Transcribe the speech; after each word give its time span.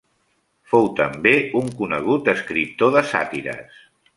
Fou 0.71 0.87
també 0.99 1.33
un 1.61 1.69
conegut 1.81 2.33
escriptor 2.35 2.95
de 2.99 3.05
sàtires. 3.15 3.81